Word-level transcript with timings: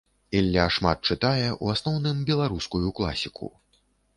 Ілля 0.37 0.63
шмат 0.77 1.03
чытае, 1.11 1.51
у 1.65 1.69
асноўным 1.75 2.25
беларускую 2.31 2.87
класіку. 3.01 3.55